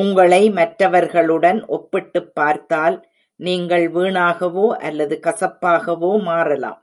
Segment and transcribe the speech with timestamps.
[0.00, 2.96] உங்களை மற்றவர்களுடன் ஒப்பிட்டுப் பார்த்தால்,
[3.40, 6.80] நீங்கள் வீணாகவோ அல்லது கசப்பாகவோ மாறலாம்